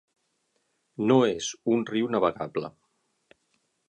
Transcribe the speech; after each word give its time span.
No 1.11 1.17
és 1.33 1.49
un 1.75 1.85
riu 1.91 2.09
navegable. 2.15 2.73